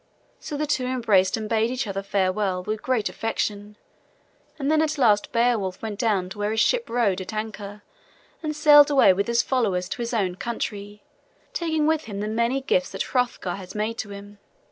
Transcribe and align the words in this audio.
So 0.39 0.57
the 0.57 0.65
two 0.65 0.87
embraced 0.87 1.37
and 1.37 1.47
bade 1.47 1.69
each 1.69 1.85
other 1.85 2.01
farewell 2.01 2.63
with 2.63 2.81
great 2.81 3.07
affection, 3.07 3.75
and 4.57 4.71
then 4.71 4.81
at 4.81 4.97
last 4.97 5.31
Beowulf 5.31 5.79
went 5.83 5.99
down 5.99 6.27
to 6.29 6.39
where 6.39 6.49
his 6.49 6.59
ship 6.59 6.89
rode 6.89 7.21
at 7.21 7.33
anchor 7.33 7.83
and 8.41 8.55
sailed 8.55 8.89
away 8.89 9.13
with 9.13 9.27
his 9.27 9.43
followers 9.43 9.87
to 9.89 10.01
his 10.01 10.11
own 10.11 10.37
country, 10.37 11.03
taking 11.53 11.85
with 11.85 12.05
him 12.05 12.19
the 12.19 12.27
many 12.27 12.61
gifts 12.61 12.89
that 12.93 13.03
Hrothgar 13.13 13.57
had 13.57 13.75
made 13.75 13.99
to 13.99 14.09
him. 14.09 14.39